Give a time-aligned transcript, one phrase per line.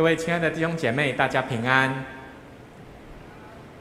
[0.00, 2.06] 各位亲爱的弟兄姐妹，大家平安。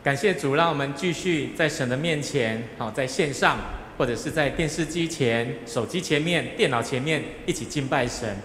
[0.04, 3.58] 感谢主，让我们继续在神的面前，好，在线上
[3.98, 8.36] 或者是在电视机前、手机前面、电脑前面一起敬拜神。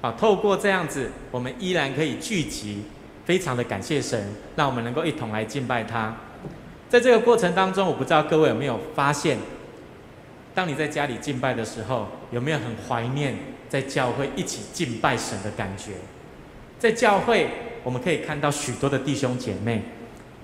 [0.00, 2.84] 好，透过这样子，我们依然可以聚集，
[3.26, 6.16] 非常的感谢神，让我们能够一同来敬拜他。
[6.88, 9.36] 在这个过程当中，我不知道各位有没有发现，
[10.54, 13.36] 当你在家里敬拜的时候，有没有很怀念
[13.68, 15.92] 在教会一起敬拜神的感觉？
[16.78, 17.48] 在教会，
[17.82, 19.82] 我们可以看到许多的弟兄姐妹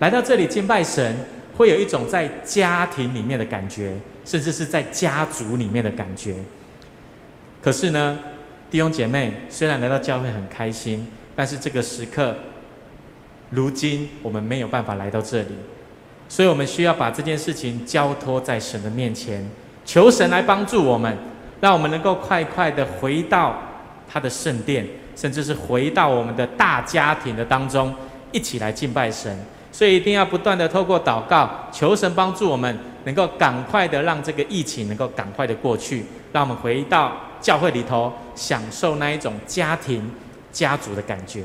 [0.01, 1.16] 来到这里敬拜神，
[1.57, 6.34] 会有一种在家庭里面的感觉，甚至是在家族里面的感觉。
[7.62, 8.19] 可是呢，
[8.70, 12.35] 弟兄姐妹虽然来到教会很开心，但是这个时刻，
[13.51, 15.55] 如今我们没有办法来到这里，
[16.29, 19.48] 所以我们需要把这件事情交托在神的面前，
[19.85, 21.16] 求神来帮助我们，
[21.60, 23.57] 让我们能够快快的回到
[24.09, 24.85] 他的圣殿。
[25.16, 27.95] 甚至是回到我们的大家庭的当中，
[28.32, 29.37] 一起来敬拜神。
[29.73, 40.09] 所以一定要不断的透过祷告，求神帮助我们，能够赶快的让这个疫情能够赶快的过去，让我们回到教会里头，享受那一种家庭、
[40.52, 41.43] 家族的感觉。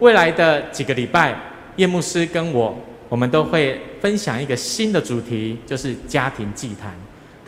[0.00, 1.34] 未来的几个礼拜，
[1.76, 2.76] 叶牧师跟我，
[3.08, 6.92] 我们都会分享一个新的主题，就是家庭祭坛。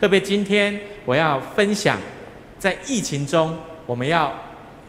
[0.01, 1.99] 特别今天我要分享，
[2.57, 3.55] 在疫情中，
[3.85, 4.33] 我们要。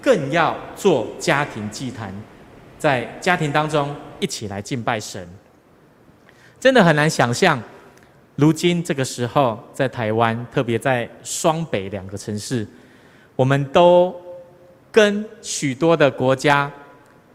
[0.06, 2.14] 更要做家庭祭坛，
[2.78, 5.28] 在家庭当中一起来敬拜神。
[6.60, 7.60] 真的很难想象，
[8.36, 12.64] 如今这个时候在台湾，特别在双北两个城市，
[13.34, 14.14] 我们都
[14.92, 16.70] 跟许多的国家、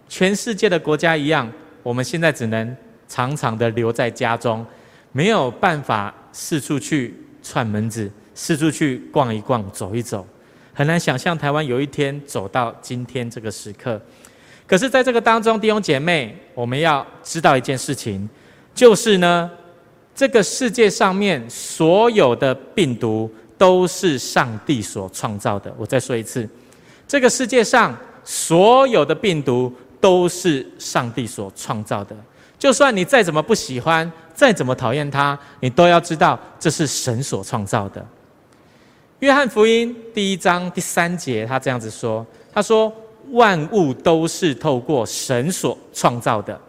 [0.07, 1.51] 全世界的国家一样，
[1.83, 4.65] 我们现在只能常常的留在家中，
[5.11, 10.25] 没有办法四处去串门子，四处去逛一逛、走一走。
[10.81, 14.01] 很难想象台湾有一天走到今天这个时刻，
[14.65, 18.27] 可是，在这个当中，弟兄姐妹，我们要知道一件事情，
[18.73, 19.47] 就是呢，
[20.15, 25.71] 这个世界上面所有的病毒都是上帝所创造的。
[25.77, 26.49] 我再说一次，
[27.07, 32.15] 这个世界上所有的病毒都是上帝所创造的。
[32.57, 38.03] 就算你再怎么不喜欢，再怎么讨厌它，你都要知道这是神所创造的。
[39.21, 42.91] 约翰福音第一章第三节，他这样子说：“他说
[43.29, 46.59] 万物都是透过神所创造的。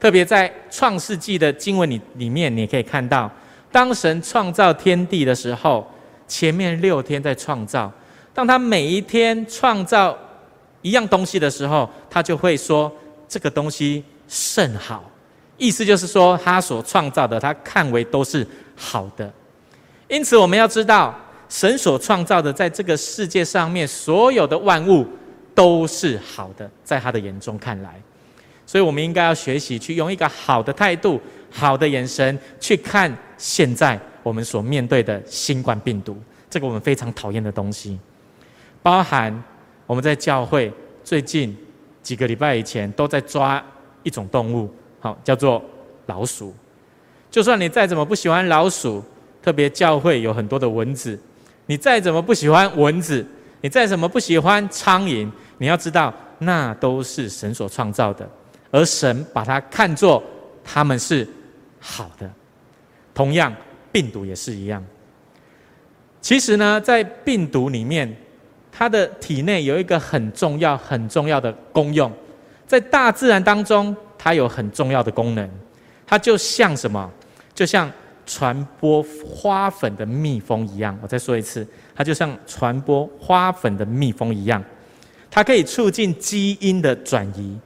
[0.00, 3.30] 特别在创世纪的经文里里面，你可以看到，
[3.70, 5.88] 当神创造天地的时候，
[6.26, 7.90] 前面六天在创造。
[8.34, 10.18] 当他每一天创造
[10.82, 12.92] 一样东西的时候，他就会说
[13.28, 15.08] 这个东西甚好。
[15.56, 18.44] 意思就是说，他所创造的，他看为都是
[18.74, 19.32] 好的。
[20.08, 21.14] 因此，我们要知道。”
[21.48, 25.06] 神所创造的，在这个世界上面，所有的万物
[25.54, 28.00] 都是好的，在他的眼中看来，
[28.66, 31.20] 所以我们应该要学习去用一个好的态度、
[31.50, 36.16] 好的眼神去看现在我们所面对的新冠病毒，
[36.50, 37.98] 这个我们非常讨厌的东西。
[38.82, 39.32] 包含
[39.86, 40.72] 我们在教会
[41.04, 41.56] 最近
[42.02, 43.64] 几个礼拜以前都在抓
[44.02, 44.68] 一种动物，
[45.00, 45.64] 好，叫做
[46.06, 46.52] 老鼠。
[47.30, 49.02] 就算你再怎么不喜欢老鼠，
[49.40, 51.18] 特别教会有很多的蚊子。
[51.66, 53.26] 你再怎么不喜欢蚊子，
[53.60, 55.28] 你再怎么不喜欢苍蝇，
[55.58, 58.28] 你要知道，那都是神所创造的，
[58.70, 60.22] 而神把它看作
[60.62, 61.26] 他们是
[61.80, 62.30] 好的。
[63.12, 63.52] 同样，
[63.90, 64.84] 病毒也是一样。
[66.20, 68.16] 其实呢，在病毒里面，
[68.70, 72.12] 它的体内有一个很重要、很重要的功用，
[72.66, 75.50] 在大自然当中，它有很重要的功能。
[76.06, 77.10] 它就像什么？
[77.52, 77.90] 就像。
[78.26, 81.64] 传播花粉的蜜蜂一样，我再说一次，
[81.94, 84.62] 它就像传播花粉的蜜蜂一样，
[85.30, 87.56] 它可以促进基因的转移。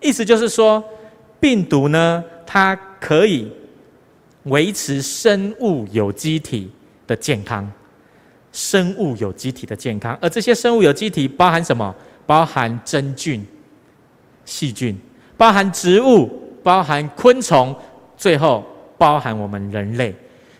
[0.00, 0.82] 意思就是说，
[1.38, 3.48] 病毒呢，它可以
[4.44, 6.68] 维持生物有机体
[7.06, 7.70] 的健康，
[8.52, 10.18] 生物有机体的健康。
[10.20, 11.94] 而这些生物有机体包含什么？
[12.26, 13.46] 包含真菌、
[14.44, 14.98] 细菌，
[15.36, 16.28] 包含植物，
[16.62, 17.72] 包含昆虫，
[18.16, 18.64] 最后。
[18.98, 20.12] 包含我们人类，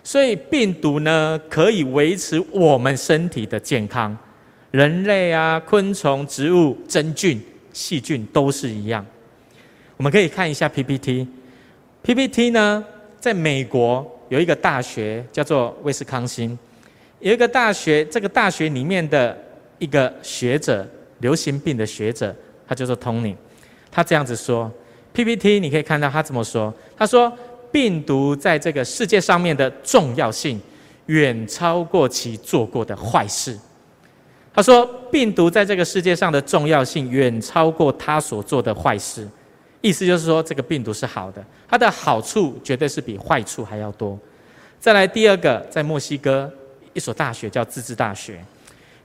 [0.05, 4.17] 所以病毒呢，可以维持我们身体的健康。
[4.71, 7.43] 人类啊、昆虫、植物、真菌、
[7.73, 9.05] 细菌都是一样。
[9.97, 12.85] 我们可以看一下 PPT，PPT 呢，
[13.19, 16.57] 在美国有一个大学叫做威斯康星，
[17.19, 19.37] 有一个大学，这个大学里面的
[19.79, 20.87] 一个学者，
[21.19, 22.33] 流行病的学者，
[22.67, 23.35] 他叫做 Tony，
[23.91, 24.71] 他这样子说
[25.13, 27.37] ，PPT 你可以看到他怎么说，他说。
[27.71, 30.61] 病毒在这个世界上面的重要性，
[31.07, 33.59] 远超过其做过的坏事。
[34.53, 39.29] 他说，病毒在这个世界上的重要性远超过他所做的坏事。
[39.81, 44.19] 意思就是说，这个病毒是好的，它的好处绝对是比坏处还要多。
[44.81, 46.53] 再来第二个，在墨西哥
[46.93, 48.45] 一所大学叫自治大学，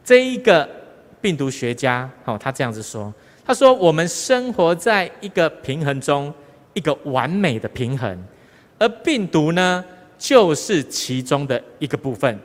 [0.03, 0.67] 这一个
[1.21, 3.13] 病毒学家哦，他这样子说
[3.45, 6.33] ：“他说我们生活在一个平衡中，
[6.73, 8.23] 一个完美的平衡，
[8.83, 9.83] 而病毒呢，
[10.17, 12.37] 就是其中的一个部分。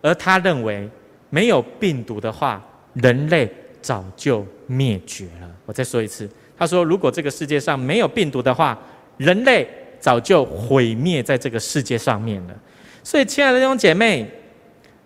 [0.00, 0.88] 而他认为，
[1.28, 3.52] 没有病毒的话，人类
[3.82, 6.30] 早就灭绝了。”我再说一次。
[6.56, 8.78] 他说：“如果这个世界上没有病毒的话，
[9.16, 9.68] 人类
[9.98, 12.54] 早就毁灭在这个世界上面了。
[13.02, 14.30] 所以，亲爱的弟兄姐妹，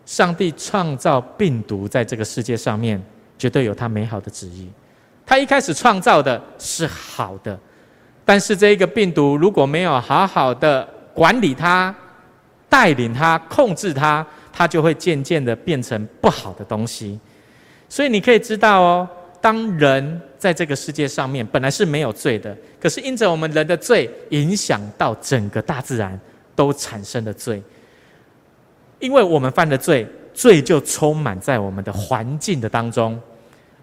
[0.04, 3.02] 上帝创造病毒在这个世界上面，
[3.38, 4.68] 绝对有他美好的旨意。
[5.24, 7.58] 他一开始创造的是好的，
[8.24, 11.94] 但是这个病毒如果没有好好的管理它、
[12.68, 17.18] 带领它、控制它，它就会渐渐的变成不好的东西。
[17.88, 19.08] 所以，你可以知道哦。”
[19.42, 26.20] 当人在这个世界上面本来是没有罪的，可是因着我们人的罪，影响到整个大自然
[26.54, 27.62] 都产生了罪。
[28.98, 33.18] 因为我们犯了罪，罪就充满在我们的环境的当中，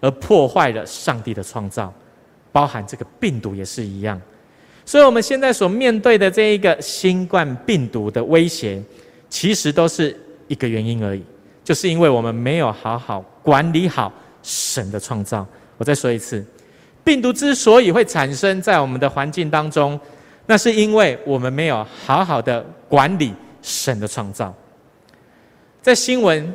[0.00, 1.92] 而破坏了上帝的创造，
[2.52, 4.20] 包含这个病毒也是一样。
[4.84, 8.82] 所以，我们现在所面对的这一个新冠病毒的威胁，
[9.28, 11.22] 其实都是一个原因而已，
[11.62, 14.12] 就是因为我们没有好好管理好。
[14.40, 15.46] 神的创造，
[15.76, 16.42] 我再说一次，
[17.04, 19.98] 病毒之所以会产生在我们的环境当中，
[20.46, 24.54] 那是因为我们没有好好的管理神的创造。
[25.82, 26.54] 在新闻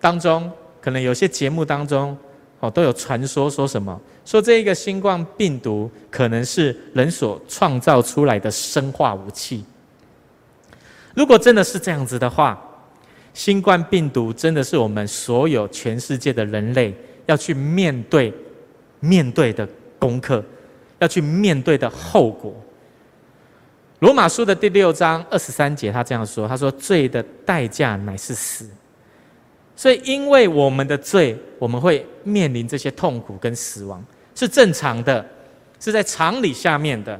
[0.00, 0.50] 当中，
[0.80, 2.16] 可能有些节目当中，
[2.64, 9.62] 哦，都有传说说什么，说这一个新冠病毒可能是人所创造出来的生化武器。
[11.14, 12.58] 如果真的是这样子的话，
[13.34, 16.94] 新冠病毒真的是我们所有全世界的人类
[17.26, 18.32] 要去面对、
[19.00, 19.68] 面对的
[19.98, 20.42] 功课，
[21.00, 22.54] 要去面对的后果。
[23.98, 28.68] 罗马书的第六章二十三节，他这样说：“他说，罪的代价乃是死。
[29.76, 34.04] 所以，因为我们的罪，我们会面临这些痛苦跟死亡，
[34.34, 35.24] 是正常的，
[35.80, 37.18] 是在常理下面的。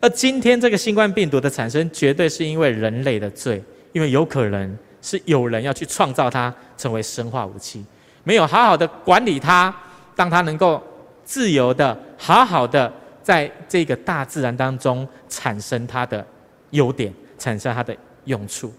[0.00, 4.76] 而今天这个新冠病毒的产生，绝对是因为人类的罪，因为有可能。”
[5.06, 7.84] 是有人要去创造它，成为生化武器，
[8.22, 9.70] 没有好好的管理它，
[10.16, 10.82] 让它能够
[11.26, 12.90] 自由的、好好的
[13.22, 16.26] 在这个大自然当中产生它的
[16.70, 17.94] 优点，产生它的
[18.24, 18.72] 用处。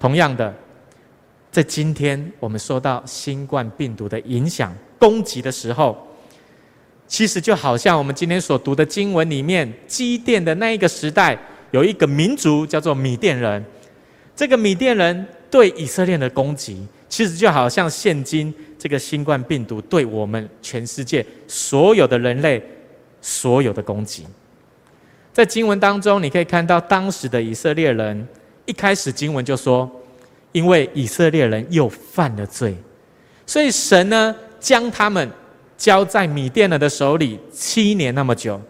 [0.00, 0.52] 同样的，
[1.50, 5.96] 在今天我们受到新冠病毒的影响、攻击的时候，
[7.08, 11.36] 其实就好像我们今天所读的经文里面，基甸的那一个时代，
[11.72, 13.64] 有一个民族叫做米甸人。
[14.36, 22.62] 这个米甸人对以色列的攻击，其实就好像现今这个新冠病毒对我们全世界所有的人类
[23.20, 24.24] 所有的攻击。
[25.32, 28.26] 在经文当中，你可以看到当时的以色列人，
[28.66, 29.90] 一开始经文就说，
[30.52, 32.74] 因为以色列人又犯了罪，
[33.46, 35.30] 所以神呢将他们
[35.76, 38.60] 交在米甸人的手里七年那么久，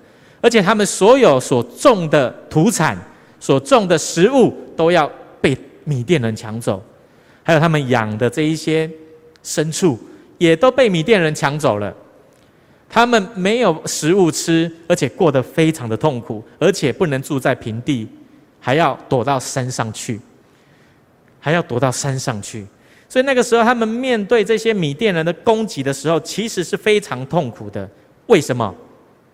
[0.41, 2.99] 而且他们所有所种的土产、
[3.39, 5.11] 所种的食物都要。
[5.43, 6.85] 被米甸人抢走，
[7.43, 8.87] 还有他们养的这一些
[9.43, 9.99] 牲畜，
[10.37, 11.91] 也都被米甸人抢走了。
[12.87, 18.07] 他们没有食物吃，而且过得非常的痛苦，而且不能住在平地，
[18.61, 20.21] 还要躲到山上去，
[21.41, 22.65] 还要躲到山上去。
[23.09, 27.89] 所以那个时候，他们面对这些米甸人的攻击的时候，其实是非常痛苦的。
[28.27, 28.73] 为什么？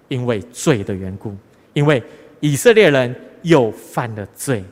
[0.08, 1.34] 因为罪的缘故，
[1.72, 2.02] 因为
[2.40, 4.64] 以色列人又犯了罪。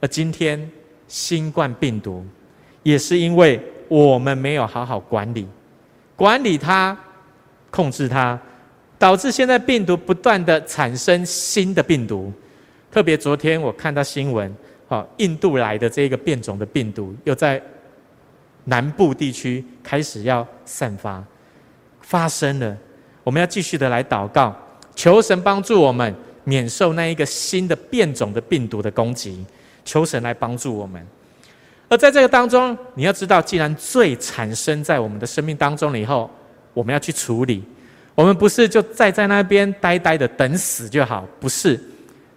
[0.00, 0.68] 而今天，
[1.06, 2.24] 新冠病毒
[2.82, 5.46] 也是因为我们没有好好管理、
[6.16, 6.98] 管理它、
[7.70, 8.40] 控制它，
[8.98, 12.32] 导致现在病毒不断的产生新的病毒。
[12.90, 14.52] 特别昨天我看到新闻，
[14.88, 17.62] 啊，印度来的这个变种的病毒又在
[18.64, 21.22] 南部地区开始要散发，
[22.00, 22.76] 发生了。
[23.22, 24.54] 我们要继续的来祷告，
[24.94, 26.14] 求神帮助我们
[26.44, 29.44] 免受那一个新的变种的病毒的攻击。
[29.86, 31.06] 求神来帮助我们，
[31.90, 36.30] 而在这个当中，你要知道，既然罪产生在我们的生命当中了以后，
[36.72, 37.62] 我们要去处理。
[38.14, 41.78] 我们不是就再在那边呆呆的等死就好，不是。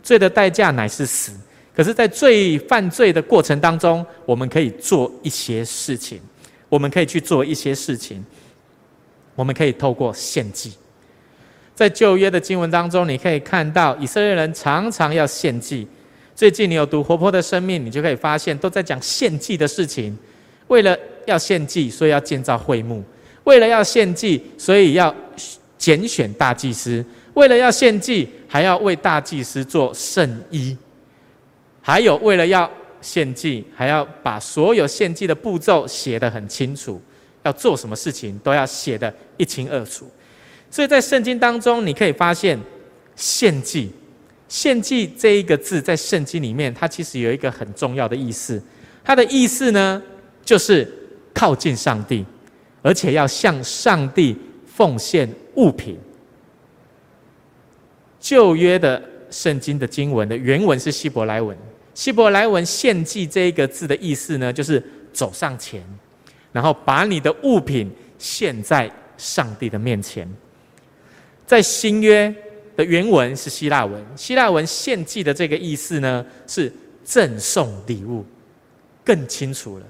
[0.04, 1.32] 罪的代价乃是死。
[1.78, 6.20] 可是，在罪犯罪的过程当中，我们可以做一些事情，
[6.70, 8.26] 我们可以去做一些事情，
[9.36, 10.74] 我们可以透过献祭。
[11.76, 15.88] 在旧约的经文当中，你可以看到以色列人常常要献祭。
[16.36, 20.18] 最近你有读《活泼的生命》，你就可以发现都在讲献祭的事情。
[20.70, 23.04] 为了要献祭，所以要建造会幕；
[23.44, 25.14] 为了要献祭，所以要
[25.78, 27.06] 拣选大祭司；
[27.36, 30.76] 为了要献祭，还要为大祭司做圣衣；
[31.88, 37.02] 还有为了要献祭，还要把所有献祭的步骤写得很清楚，
[37.44, 40.06] 要做什么事情都要写得一清二楚。
[40.70, 42.60] 所以在圣经当中，你可以发现
[43.16, 43.90] 献祭。
[44.50, 48.62] 献祭这一个字在圣经里面，它其实有一个很重要的意思。
[49.02, 50.04] 它的意思呢，
[50.44, 50.86] 就是
[51.34, 52.26] 靠近上帝，
[52.82, 55.98] 而且要向上帝奉献物品。
[58.20, 59.02] 旧约的
[59.32, 61.58] 圣经的经文的原文是希伯来文，
[61.98, 64.80] 希伯来文献祭这一个字的意思呢，就是
[65.12, 65.84] 走上前，
[66.52, 68.88] 然后把你的物品献在
[69.18, 70.32] 上帝的面前。
[71.48, 72.32] 在新约。
[72.76, 76.72] 的原文是希腊文，希腊文献祭的这个意思呢，是
[77.04, 78.24] 赠送礼物，
[79.04, 79.86] 更清楚了，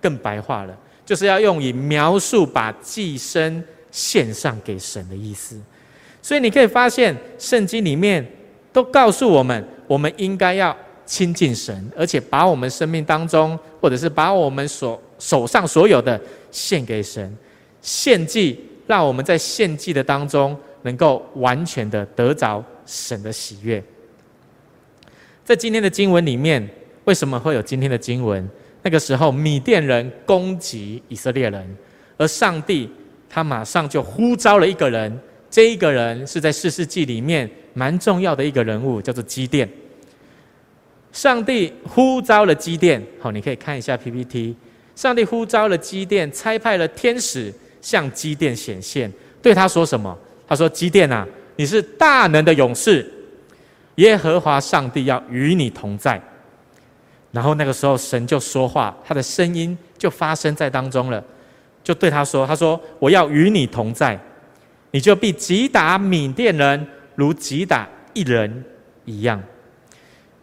[0.00, 0.74] 更白话了，
[1.04, 5.60] 就是要用以描述把祭牲献上给神的意思。
[6.22, 8.26] 所以你可以发现，圣经里面
[8.72, 10.74] 都告诉我们，我们应该要
[11.06, 16.20] 亲近神，而且把我们生命当中，或者是把我们所手上所有的
[16.50, 17.36] 献给神，
[17.80, 20.56] 献祭，让我们在献祭的当中。
[20.84, 23.82] 能够完全的得着神的喜悦。
[25.42, 26.62] 在今天的经文里面，
[27.04, 28.46] 为什么会有今天的经文？
[28.82, 31.76] 那个时候，米甸人攻击以色列人，
[32.18, 32.90] 而上帝
[33.30, 35.18] 他马上就呼召了一个人，
[35.48, 39.66] 这一个人是在四世纪里面蛮重要的一个人物，叫做基甸。
[41.14, 44.54] 上帝呼召了基甸，好，你可以看一下 PPT。
[44.96, 50.18] 上帝呼召了基甸，差派了天使向基甸显现，对他说什么？
[50.46, 53.08] 他说：“基甸啊，你是大能的勇士，
[53.94, 56.20] 耶和华上帝要与你同在。”
[57.30, 61.24] 然后那个时候，神就说话，他的声音就发生在当中了，
[61.84, 64.18] 就对他说：“他说我要与你同在，
[64.90, 68.64] 你就必击打缅甸人，如击打一人
[69.04, 69.40] 一样。”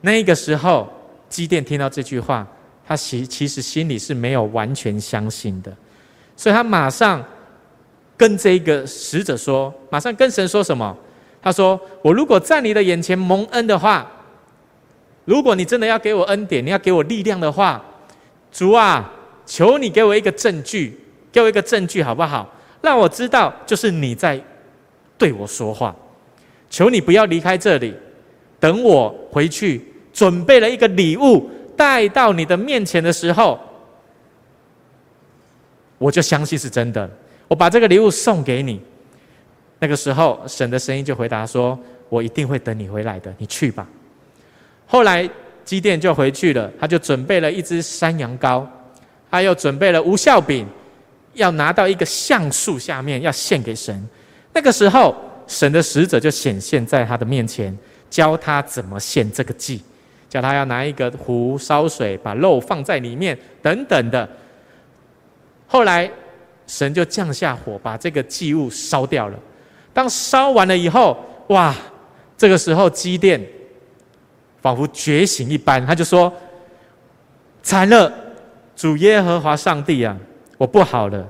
[0.01, 0.91] 那个时候，
[1.29, 2.47] 基甸听到这句话，
[2.85, 5.71] 他其其实心里是没有完全相信的，
[6.35, 7.23] 所以他马上。
[8.17, 10.95] 跟这个使者说，马上跟神说什么？
[11.41, 14.07] 他说：“我如果在你的眼前蒙恩的话，
[15.25, 17.83] 如果你真的要给我恩典，你要给我力量的话，
[18.51, 19.11] 主啊，
[19.47, 20.95] 求你给我一个证据，
[21.31, 22.47] 给我一个证据好不好？
[22.83, 24.39] 让我知道就是你在
[25.17, 25.95] 对我说话。
[26.69, 27.91] 求你不要离开这里，
[28.59, 33.59] 等我回去准备了一个礼物带到你的面前的时候，
[35.97, 37.09] 我就相信是真的。”
[37.47, 38.79] 我把这个礼物送给你，
[39.79, 41.77] 那个时候，神的声音就回答说
[42.07, 43.85] ：“我一定会等你回来的，你去吧。”
[44.87, 45.29] 后来
[45.65, 48.65] 基甸就回去了，他就准备了一只山羊羔，
[49.29, 50.65] 他又准备了无酵饼，
[51.33, 54.01] 要拿到一个橡树下面要献给神。
[54.53, 55.13] 那个时候，
[55.45, 57.77] 神的使者就显现在他的面前，
[58.09, 59.81] 教他怎么献这个祭，
[60.31, 64.27] 叫他要拿一个壶烧水，把肉放在里面，等等的。
[65.67, 66.09] 后来。
[66.67, 69.37] 神就降下火，把这个祭物烧掉了。
[69.91, 71.75] 当烧完了以后，哇！
[72.37, 73.45] 这个时候基甸
[74.61, 76.31] 仿佛觉醒一般，他就说
[77.61, 78.09] ：“惨了，
[78.73, 80.17] 主耶和华上帝啊，
[80.57, 81.27] 我不好了，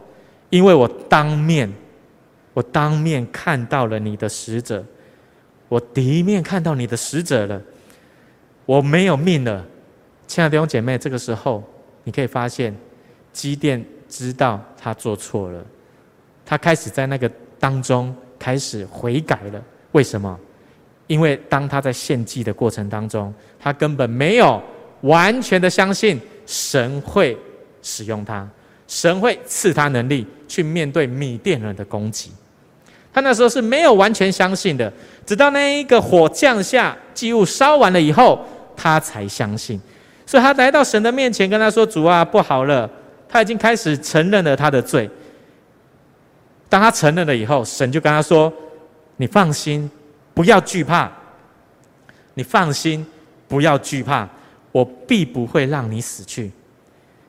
[0.51, 1.67] 因为我当面，
[2.53, 4.86] 我当面看到了你的使者，
[5.70, 7.60] 我第一面看到你的使者了，
[8.72, 9.66] 我没有命了。”
[10.28, 11.63] 亲爱的弟兄姐妹，这个时候
[12.04, 12.75] 你可以发现
[13.34, 13.84] 基甸。
[14.12, 15.66] 知道他做错了，
[16.46, 19.63] 他开始在那个当中开始悔改了。
[19.94, 20.38] 为什么？
[21.08, 24.62] 因为当他在献祭的过程当中，他根本没有
[25.04, 27.38] 完全的相信神会
[27.82, 28.46] 使用他，
[28.86, 32.32] 神会赐他能力去面对米甸人的攻击。
[33.13, 34.92] 他那时候是没有完全相信的，
[35.25, 38.46] 直到那一个火降下，祭物烧完了以后，
[38.82, 39.80] 他才相信。
[40.26, 42.90] 所以他来到神的面前，跟他说：“主啊，不好了。”
[43.30, 45.08] 他已经开始承认了他的罪。
[46.68, 48.52] 当他承认了以后，神就跟他说
[49.18, 49.90] ：“你放心，
[50.34, 51.12] 不要惧怕。
[52.34, 53.06] 你放心，
[53.48, 54.28] 不要惧怕，
[54.72, 56.52] 我必不会让你死去。”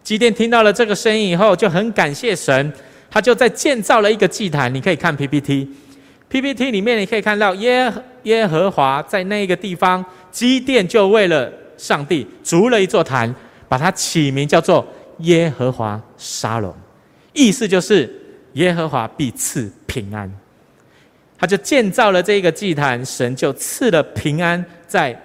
[0.02, 2.72] 基甸听到了这个声音以后，就很感谢神。
[3.10, 4.72] 他就在建造了一个祭坛。
[4.74, 7.92] 你可以看 PPT，PPT 里面你可以看到耶
[8.24, 13.34] 耶和华在那个地方，基甸就为了上帝筑了一座坛，
[13.68, 14.86] 把它起名叫做。
[15.18, 16.74] 耶和华沙龙，
[17.32, 18.10] 意思就是
[18.54, 20.28] 耶和华必赐平安。
[21.38, 25.16] 他就建造了这个祭坛，神就赐了平安在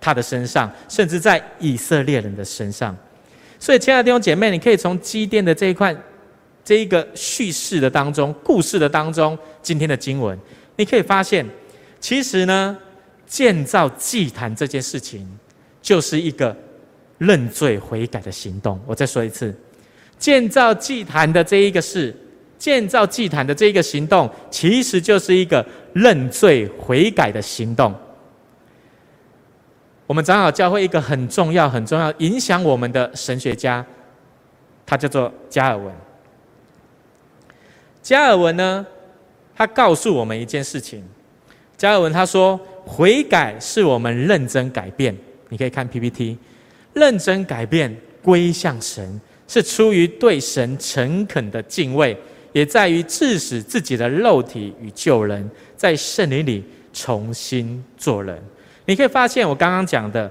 [0.00, 2.96] 他的身上，甚至在以色列人的身上。
[3.60, 5.94] 所以，亲爱的弟兄姐妹，你可以从基甸的这一块、
[6.64, 10.36] 这一个叙事的当中、故事的当中，今天的经文，
[10.74, 11.46] 你可以发现，
[12.00, 12.76] 其实呢，
[13.26, 15.26] 建造祭坛这件事情，
[15.82, 16.56] 就是一个
[17.18, 18.80] 认罪悔改的行动。
[18.86, 19.54] 我再说一次，
[20.18, 22.14] 建造祭坛的这一个事，
[22.58, 27.94] 建造祭坛的这一个行动，其实就是一个认罪悔改的行动。
[30.06, 33.84] 我们长老教会一个很重要、很重要、影响我们的神学家，
[34.86, 35.92] 他叫做加尔文。
[38.02, 38.86] 加尔文呢，
[39.54, 41.04] 他告诉我们一件事情。
[41.78, 45.16] 加尔文他说：“悔改是我们认真改变。”
[45.48, 46.36] 你可以看 PPT，
[46.92, 52.14] 认真改变归向神，是出于对神诚恳的敬畏，
[52.52, 58.38] 也在于治死自己的肉体与旧人，在圣灵里重新做人。
[58.84, 60.30] 你可以发现，我刚刚讲的，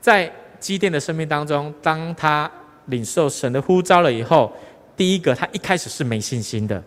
[0.00, 2.50] 在基甸的生命当中，当他
[2.86, 4.50] 领受神的呼召了以后，
[4.96, 6.80] 第一个，他一开始是没信心的；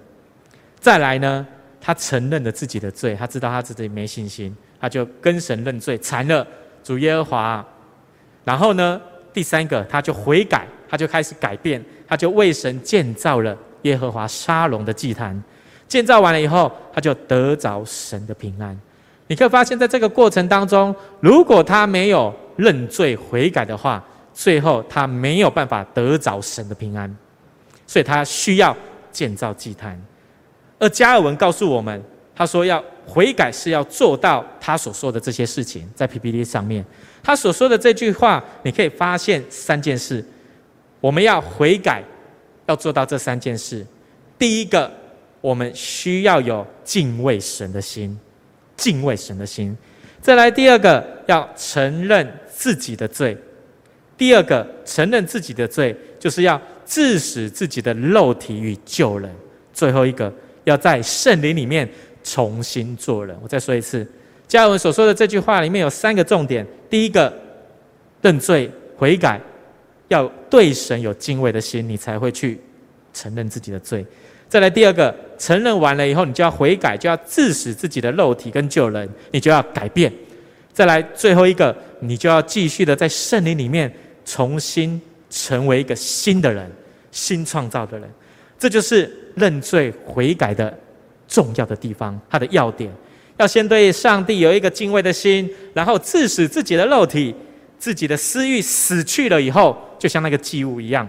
[0.80, 1.46] 再来呢，
[1.90, 6.46] 他承认了自己的罪，他知道他自己没信心，他就跟神认罪，缠了
[6.84, 7.66] 主耶和华。
[8.44, 9.02] 然后呢，
[9.34, 15.44] 第三个，他就悔改，他就开始改变，他就为神建造了耶和华沙龙的祭坛。
[15.88, 18.80] 建造完了以后，他就得着神的平安。
[19.26, 27.12] 你可以发现，在这个过程当中，如果他没有认罪悔改的话，最后他没有办法得着神的平安，
[27.88, 28.78] 所以他需要
[29.12, 30.00] 建造祭坛。
[30.80, 32.02] 而加尔文告诉我们，
[32.34, 36.84] 他说要悔改是要做到他所说的这些事情，在 PPT 上面，
[37.22, 40.26] 他所说的这句话，你可以发现三件事，
[41.00, 42.02] 我们要悔改，
[42.66, 43.86] 要做到这三件事。
[44.38, 44.90] 第一个，
[45.42, 48.18] 我们需要有敬畏神的心。
[48.78, 49.78] 敬畏神的心，
[50.22, 53.38] 再来第二个要承认自己的罪。
[54.18, 59.30] 第二个承认自己的罪，就是要治死自己的肉体与旧人。
[59.74, 60.34] 最后一个
[60.70, 61.88] 要在圣灵里面
[62.24, 63.38] 重新做人。
[63.42, 64.08] 我再说一次，
[64.48, 67.34] 加尔文所说的这句话里面有三个重点：第一个
[68.22, 69.40] 认罪悔改，
[70.08, 72.60] 要对神有敬畏的心，你才会去
[73.14, 74.06] 承认自己的罪。
[74.48, 80.12] 再来第二个，承认完了以后，你就要悔改，就要致死自己的肉体跟旧人，你就要改变。
[80.74, 83.94] 再来最后一个，你就要继续的在圣灵里面
[84.26, 86.72] 重新成为一个新的人，
[87.12, 88.10] 新创造的人。
[88.58, 90.78] 这就是认罪悔改的
[91.28, 92.92] 重要的地方，它的要点。
[93.38, 97.34] 要先对上帝有一个敬畏的心，然后治死自己的肉体，
[97.78, 101.08] 自己的私欲死去了以后，就像那个祭物一样，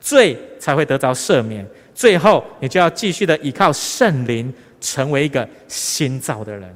[0.00, 1.64] 罪才会得着赦免。
[1.94, 6.74] 最后，你就要继续的依靠圣灵，成为一个新造的人。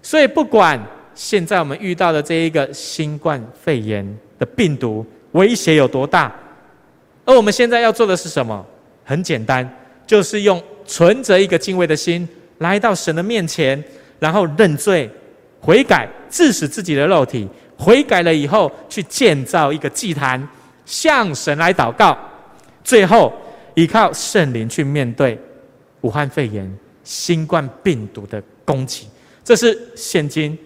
[0.00, 0.80] 所以，不管
[1.14, 4.06] 现在我们遇到的这一个新冠肺炎
[4.38, 6.32] 的病毒威胁有多大，
[7.24, 8.64] 而我们现在要做的是什么？
[9.04, 9.68] 很简单，
[10.12, 13.82] 就是用存着一个敬畏的心来到神的面前，
[14.18, 15.10] 然后认罪、
[15.58, 17.48] 悔改、治死自己的肉体。
[17.78, 20.46] 悔改了以后，去建造一个祭坛，
[20.84, 22.18] 向神来祷告。
[22.84, 23.32] 最后。
[23.74, 25.38] 依靠圣灵去面对
[26.02, 26.70] 武汉肺炎、
[27.02, 29.08] 新冠病毒的攻击，
[29.42, 30.58] 这是现今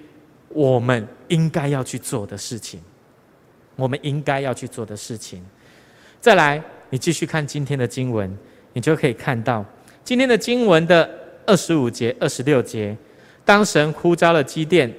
[0.48, 2.80] 我们应该要去做的事情。
[3.76, 5.40] 我们应该要去做的事情。
[6.20, 8.36] 再来，你继续看今天的经文，
[8.76, 9.64] 你就可以看到
[10.04, 11.08] 今天的经文的
[11.46, 12.94] 二十五节、二十六节。
[13.42, 14.92] 当神呼召了基甸，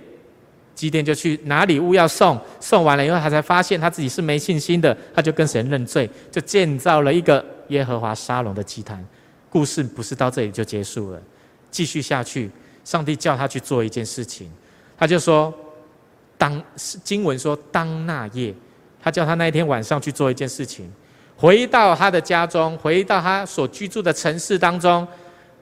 [0.73, 7.45] 基甸就去拿礼物要送，送完了以后，他才发现他自己是没信心的，他就跟神认罪，就建造了一个。
[7.67, 9.05] 耶和华沙龙的祭坛，
[9.49, 11.21] 故事不是到这里就结束了，
[11.69, 12.49] 继续下去。
[12.85, 14.49] 上帝叫他去做一件事情，
[14.97, 15.53] 他就说：
[16.37, 16.63] 当
[17.03, 18.53] 经文说当那夜，
[19.01, 20.89] 他叫他那一天晚上去做一件事情，
[21.37, 25.07] 回到他的家中，回到他所居住的城市当中，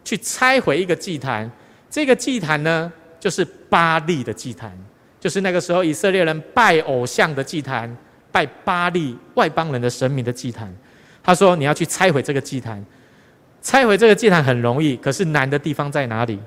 [0.03, 1.51] 去拆毁一个祭坛。
[1.89, 4.71] 这个祭坛呢，就是巴力的祭坛，
[5.19, 7.93] 就是那个时候以色列人拜偶像的祭坛，
[8.31, 10.73] 拜巴力外邦人的神明的祭坛。
[11.21, 12.83] 他说：“你要去拆毁这个祭坛，
[13.61, 16.39] 拆毁这个祭坛很容易，可是难的地方在哪里？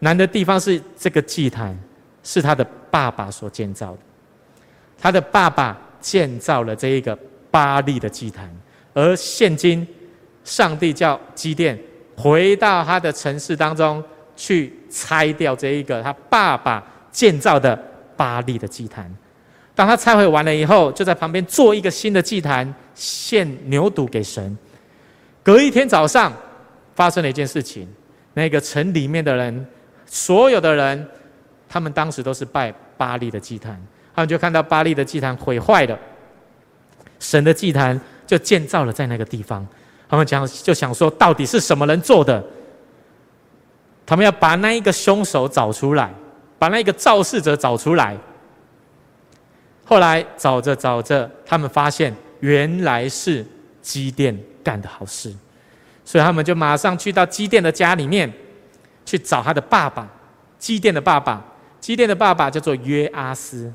[0.00, 1.74] 难的地方是这个祭坛
[2.22, 3.98] 是他的爸爸所建造的，
[4.98, 7.16] 他的爸爸建造了这一个
[7.50, 8.50] 巴力的祭坛，
[8.94, 9.86] 而现今
[10.44, 11.78] 上帝叫基甸
[12.16, 14.02] 回到他的城市当中
[14.34, 17.76] 去拆掉这一个他爸爸建造的
[18.16, 19.14] 巴力的祭坛。”
[19.76, 24.56] 当他拆毁完了以后，就在旁边做一个新的祭坛，献牛犊给神。
[25.42, 26.32] 隔一天早上，
[26.94, 27.88] 发生了一件事情，
[28.34, 29.66] 那个城里面的人，
[30.06, 31.08] 所有的人，
[31.68, 33.76] 他们当时都是拜巴力的祭坛，
[34.14, 35.98] 他们就看到巴力的祭坛毁坏了，
[37.18, 39.66] 神的祭坛就建造了在那个地方。
[40.08, 42.42] 他们讲就想说，到底是什么人做的？
[44.06, 46.12] 他们要把那一个凶手找出来，
[46.58, 48.16] 把那一个肇事者找出来。
[49.84, 53.44] 后来找着找着，他们发现原来是
[53.82, 55.34] 基甸干的好事，
[56.04, 58.32] 所以他们就马上去到基甸的家里面
[59.04, 60.08] 去找他的爸爸，
[60.58, 61.42] 基甸的爸爸。
[61.80, 63.70] 基甸的爸爸叫做约阿斯，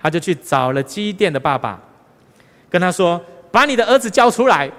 [0.00, 1.78] 他就去找了基甸的爸爸，
[2.70, 4.70] 跟他说：“把你的儿子交出来。”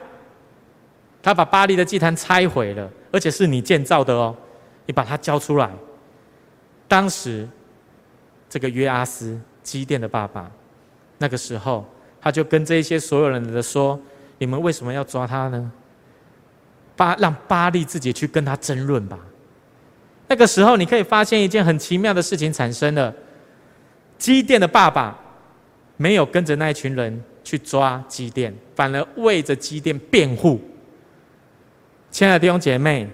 [1.21, 4.35] 他把巴黎的祭坛拆毁了，而且是你建造的哦，
[4.85, 5.69] 你把他交出来。
[6.87, 7.47] 当时
[8.49, 9.39] 这个约阿斯。
[9.61, 10.49] 基甸的爸爸，
[11.19, 11.85] 那个时候
[12.19, 13.99] 他就跟这些所有人的说
[14.39, 15.71] ：“你们为什么要抓他呢？
[16.95, 19.19] 巴让巴利自己去跟他争论吧。”
[20.27, 23.13] 那个时候你可以发现一件很奇妙的事情产生了：
[24.17, 25.15] 基甸的爸爸
[25.97, 30.59] 没有跟着那一群人去抓基甸，反而为着基甸辩护。
[32.11, 33.07] 亲爱的弟兄姐妹，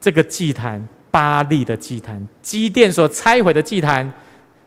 [0.00, 4.12] 这个祭坛巴力的祭坛，基甸所拆毁的祭坛。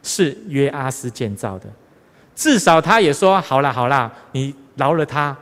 [0.04, 1.67] 是约阿斯建造的，
[2.34, 5.38] 至少他也说好了好了，你饶了他，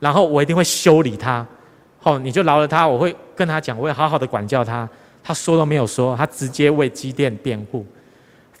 [0.00, 1.46] 然后我一定会修理他。
[1.98, 4.86] 好，你就饶了他，我会跟他讲，我会好好的管教他。
[5.24, 7.86] 他说都没有说，他直接为基甸辩护，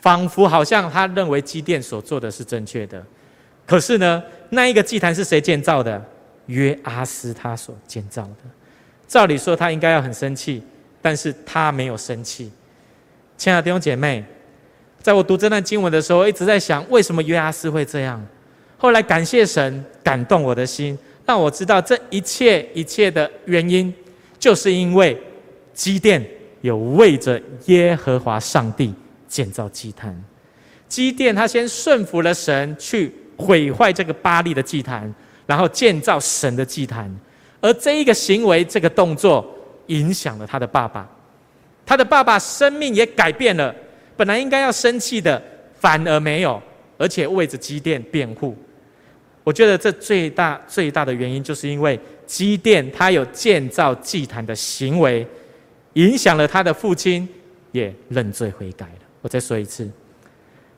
[0.00, 3.04] 仿佛好像他认为基甸所做的是正确的。
[3.66, 6.02] 可是呢，那一个祭坛是谁建造的？
[6.46, 8.50] 约阿斯他所建造的。
[9.06, 10.62] 照理说他应该要很生气，
[11.00, 12.50] 但是他没有生气。
[13.36, 14.24] 亲爱的弟兄姐妹。
[15.00, 18.24] 在我读这段经文的时候，一直在想，为什么约阿斯会这样？
[18.78, 20.96] 后来感谢神感动我的心，
[21.26, 23.92] 让我知道这一切一切的原因，
[24.38, 25.20] 就是因为
[25.74, 26.24] 基甸
[26.60, 28.94] 有为着耶和华上帝
[29.26, 30.16] 建造祭坛。
[30.88, 35.12] 基甸他先顺服了神，去毁坏这个巴力的祭坛，
[35.46, 37.14] 然后建造神的祭坛。
[37.60, 39.46] 而这一个行为，这个动作，
[39.86, 41.08] 影响了他的爸爸，
[41.86, 43.74] 他的爸爸生命也改变了。
[44.16, 45.42] 本来应该要生气的，
[45.74, 46.60] 反而没有，
[46.98, 48.56] 而且为着基甸辩护。
[49.44, 55.26] 我觉得这最大最大的原因，就是因为基甸他有建造祭坛的行为，
[55.94, 57.28] 影响了他的父亲，
[57.72, 59.00] 也认罪悔改了。
[59.20, 59.90] 我再说一次，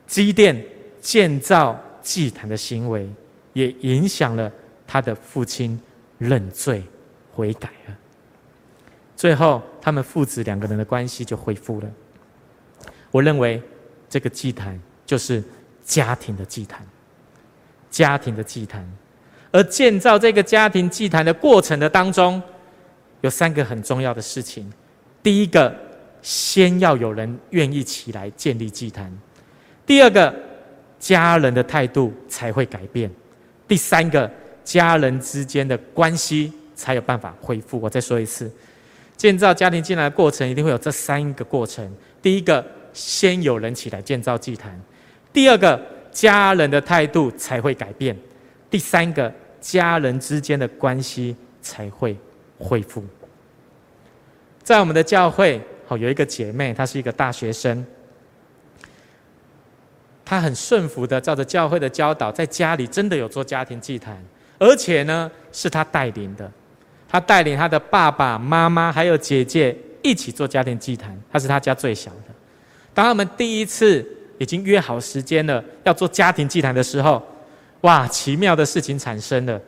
[0.07, 0.59] 基甸
[1.01, 3.09] 建造祭坛的行为，
[3.53, 4.51] 也影响了
[4.85, 5.77] 他的父亲
[6.19, 6.83] 认罪
[7.33, 7.97] 悔改了。
[9.15, 11.89] 最后，他们父子两个人的关系就恢复了。
[13.09, 13.59] 我认为
[14.07, 15.43] 这个祭坛就是
[15.83, 16.85] 家庭的祭坛，
[17.89, 18.87] 家庭的祭坛。
[19.51, 22.41] 而建造这个家庭祭坛的过程的当中，
[23.21, 24.71] 有三个很重要的事情。
[25.23, 25.73] 第一个，
[26.21, 29.09] 先要有人愿意起来建立祭坛；
[29.85, 30.35] 第二个，
[30.99, 33.09] 家人的态度才会改变；
[33.67, 34.29] 第三个，
[34.63, 37.79] 家人之间的关系才有办法恢复。
[37.79, 38.51] 我再说一次，
[39.15, 41.89] 建造家庭祭坛的过程一定会有这三个过程。
[42.21, 42.65] 第一个。
[42.95, 44.81] 先有人起来建造祭坛，
[45.33, 45.77] 第二个，
[46.13, 48.17] 家人的态度才会改变，
[48.69, 49.29] 第三个，
[49.59, 52.17] 家人之间的关系才会
[52.57, 53.03] 恢复。
[54.63, 57.85] 在我们的教会，好有一个姐妹，她是一个大学生，
[60.25, 64.17] 他很顺服的照着教会的教导，在家里真的有做家庭祭坛，
[64.57, 66.51] 而且呢是他带领的，
[67.07, 72.33] 他带领他的爸爸妈妈还有姐姐一起做家庭祭坛，他是他家最小的。
[72.93, 74.03] 当他们第一次
[74.39, 77.21] 已经约好时间了，要做家庭祭坛的时候，
[77.81, 79.61] 哇，奇妙的事情产生了。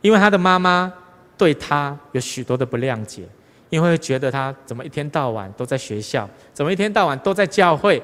[0.00, 0.92] 因为他的妈妈
[1.36, 3.24] 对他有许多的不谅解，
[3.70, 8.00] 因为觉得他怎么一天到晚都在学校，怎么一天到晚都在教会，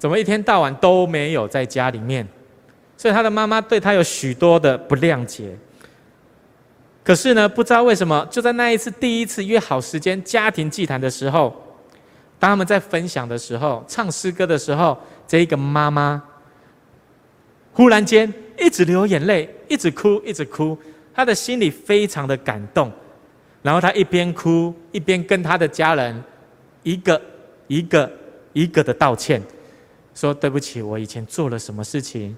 [0.00, 2.26] 怎么一天到晚都没有在家里面，
[2.96, 5.54] 所以他的妈妈对他有许多的不谅解。
[7.04, 11.54] 可是呢，不知道为什么，就在那一次第一次约好时间家庭祭坛的时候。
[12.38, 16.22] 当他们在分享的时候，唱诗歌的时候，这一个妈妈
[17.74, 20.78] 忽然间一直流眼泪，一直哭，一直哭，
[21.12, 22.90] 她的心里非常的感动。
[23.60, 26.24] 然后她一边哭一边跟她的家人
[26.82, 27.20] 一个
[27.66, 28.10] 一个
[28.54, 29.42] 一个的道歉，
[30.14, 32.36] 说：“对不起，我以前做了什么事情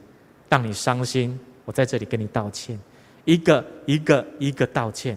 [0.49, 2.79] 让你伤心，我在这里跟你道歉。”
[3.25, 5.17] 一个一个一个道歉。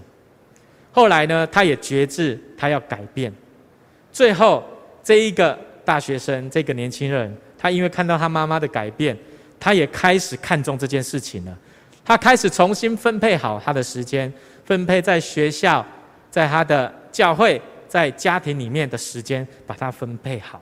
[0.91, 3.33] 后来呢，他也觉知他要改变。
[4.11, 4.63] 最后。
[5.07, 9.15] 这一个大学生，这个年轻人，他因为看到他妈妈的改变，
[9.59, 11.55] 他也开始看重这件事情了。
[12.03, 15.85] 他开始重新分配好他的时间，分配在学校、
[16.31, 20.59] 在他的教会、在家庭里面的时间，把它分配好。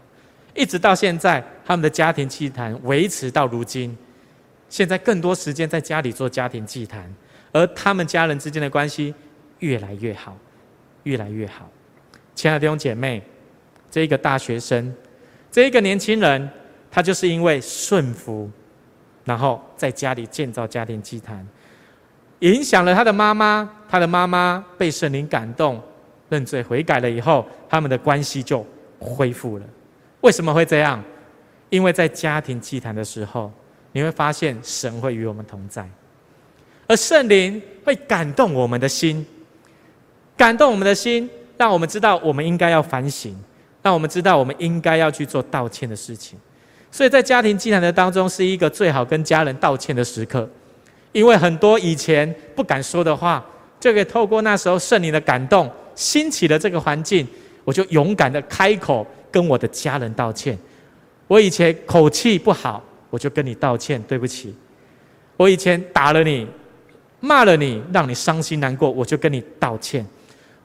[0.54, 3.98] 一直到现在，他们的家庭祭坛维持到如今，
[4.70, 7.14] 现在更多时间在家里做家庭祭坛，
[7.52, 9.14] 而他们家人之间的关系
[9.60, 10.38] 越来越好，
[11.04, 11.70] 越来越好。
[12.36, 13.22] 亲爱的弟兄姐妹，
[13.90, 14.94] 这一个大学生，
[15.52, 16.50] 这一个年轻人，
[16.92, 18.50] 他就是因为顺服，
[19.24, 21.48] 然后在家里建造家庭祭坛，
[22.40, 23.70] 影响了他的妈妈。
[23.88, 25.80] 他的妈妈被圣灵感动，
[26.28, 28.66] 认罪悔改了以后，他们的关系就
[28.98, 29.66] 恢复了。
[30.22, 31.00] 为什么会这样？
[31.74, 33.52] 因为在家庭祭坛的时候，
[33.94, 35.84] 你会发现神会与我们同在，
[36.86, 39.26] 而圣灵会感动我们的心，
[40.38, 41.28] 感动我们的心。
[41.58, 43.34] 让我们知道，我们应该要反省；
[43.82, 46.38] 让我们知道，我们应该要去做道歉的事情。
[46.92, 50.48] 所以在家庭祭坛的当中，是一个最好跟家人道歉的时刻，
[51.12, 53.44] 因为很多以前不敢说的话，
[53.80, 57.28] 就可以透过那时候圣灵的感动，兴起了这个环境，
[57.64, 60.56] 我就勇敢的开口跟我的家人道歉。
[61.34, 64.56] 我以前口气不好，我就跟你道歉，对不起。
[65.36, 66.48] 我以前打了你，
[67.22, 70.06] 骂了你，让你伤心难过，我就跟你道歉。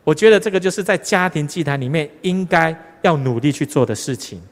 [0.05, 4.43] 我觉得这个就是在家庭祭坛里面应该要努力去做的事情，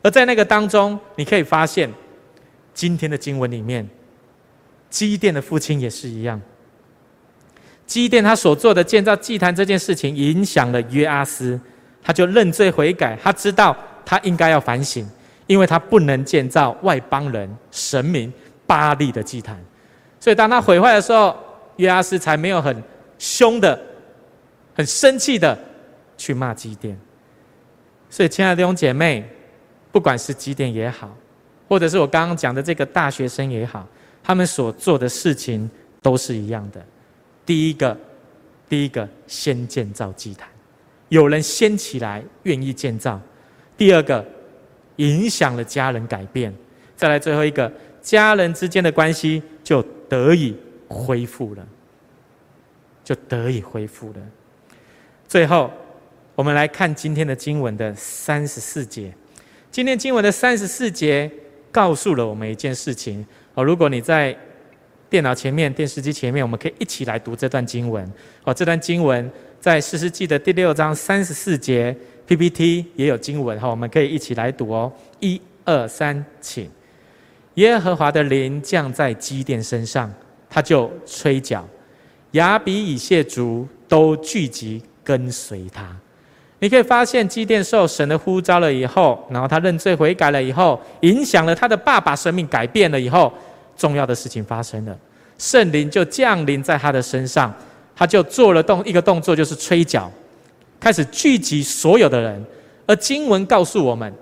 [0.00, 1.92] 而在那个当中，你可以发现，
[2.72, 3.86] 今天的经文里面，
[4.88, 6.40] 基甸的父亲也是一样。
[7.84, 11.60] 基甸他所做的建造祭坛这件事情，影响了约阿斯，
[12.02, 13.76] 他就认罪悔改，他知道
[14.06, 15.06] 他应该要反省，
[15.48, 18.32] 因为他不能建造外邦人神明
[18.68, 19.58] 巴力的祭坛，
[20.20, 21.36] 所以当他毁坏的时候，
[21.78, 22.80] 约阿斯才没有很
[23.18, 23.76] 凶的。
[24.74, 25.58] 很生气的
[26.16, 26.96] 去骂基甸，
[28.08, 29.28] 所以亲爱的弟兄姐妹，
[29.90, 31.12] 不管是基甸也好，
[31.68, 33.84] 或者是我刚刚讲的这个大学生也好，
[34.22, 35.68] 他们所做的事情
[36.00, 36.80] 都是一样的。
[37.44, 37.98] 第一个，
[38.68, 40.48] 第一个先建造祭坛，
[41.08, 43.18] 有人先起来愿意建造；
[43.76, 44.24] 第二个，
[44.98, 46.52] 影响了家人改变；
[46.94, 50.56] 再来最后一个，家人之间的关系就得以
[50.86, 51.66] 恢复了，
[53.02, 54.20] 就得以恢复了。
[55.26, 55.70] 最后，
[56.34, 59.12] 我们来看今天的经文的三十四节。
[59.70, 61.30] 今天经文的三十四节
[61.70, 63.62] 告诉了我们一件事情哦。
[63.62, 64.36] 如果你在
[65.10, 68.10] 电脑前面、电视机前面，我们可以一起来读这段经文
[68.44, 68.52] 哦。
[68.52, 69.30] 这段经文
[69.60, 71.94] 在士师记的第六章三十四节
[72.28, 74.92] ，PPT 也有经文哈，我们可以一起来读哦。
[75.18, 76.70] 一二三，请。
[77.54, 80.08] 耶和华的灵降在基甸身上，
[80.48, 81.66] 他就吹角，
[82.32, 84.80] 亚比以谢族都聚集。
[85.08, 85.86] 跟随他，
[86.58, 93.32] 你可以发现基甸受神的呼召了以后，然后他认罪悔改了以后，影响了他的爸爸生命改变了以后，
[93.74, 94.94] 重要的事情发生了，
[95.38, 97.50] 圣灵就降临在他的身上，
[97.96, 100.12] 他就做了动一个动作，就是吹角，
[100.80, 102.44] 开始聚集所有的人。
[102.86, 104.12] 而经文告诉我们，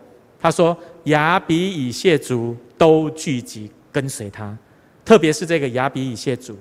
[0.40, 4.56] 他说亚比以谢族都聚集跟随他，
[5.04, 6.56] 特别是这个亚比以谢族，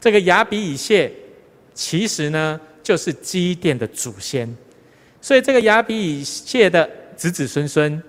[0.00, 1.12] 这个亚比以谢
[1.74, 2.60] 其实呢。
[2.82, 4.52] 就是基甸的祖先，
[5.20, 8.02] 所以这个亚比以谢的子子孙孙，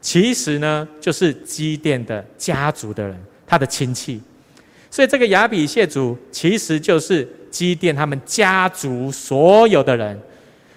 [0.00, 4.20] 其实呢就是基甸的家族的人，他的亲戚。
[4.90, 10.18] 所以这个亚比以谢族其实就是基甸他们家族所有的人。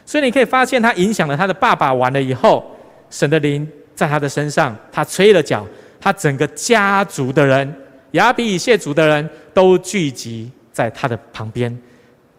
[0.06, 2.70] 所以你可以发现，他影响了他的爸爸完了以后，
[3.10, 5.66] 神的灵在他的身上，他吹了脚，
[6.00, 7.74] 他整个家族的人，
[8.12, 11.78] 亚比以谢族的人都聚集在他的旁边。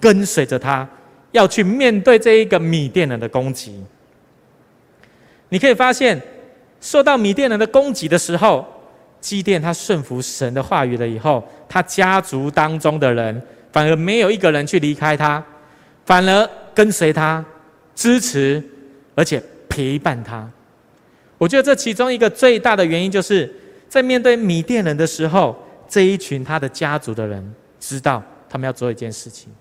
[0.01, 0.87] 跟随着他，
[1.33, 3.83] 要去面对这一个米甸人的攻击。
[5.49, 6.21] 你可以发现，
[6.81, 8.67] 受到米甸人的攻击的时候，
[9.19, 13.41] 基甸他顺服神的话语了以后，他家族当中的人
[13.75, 15.45] 反而没有一个人去离开他，
[16.07, 17.45] 反而跟随他、
[17.93, 18.63] 支持，
[19.17, 20.49] 而且陪伴他。
[21.39, 23.53] 我觉得这其中一个最大的原因，就是
[23.89, 29.53] 在面对米甸人的时候，这一群他的家族的人知道他们要做一件事情。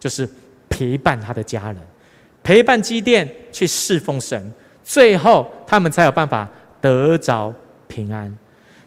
[0.00, 0.26] 就是
[0.70, 1.76] 陪伴他的家人，
[2.42, 4.50] 陪伴基甸去侍奉神，
[4.82, 6.48] 最后他们才有办法
[6.80, 7.52] 得着
[7.86, 8.34] 平安。